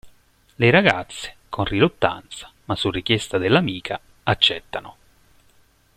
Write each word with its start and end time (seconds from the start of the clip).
Le 0.57 0.71
ragazze, 0.71 1.35
con 1.47 1.63
riluttanza, 1.63 2.49
ma 2.65 2.75
su 2.75 2.89
richiesta 2.89 3.37
dell’amica, 3.37 4.01
accettano. 4.23 4.95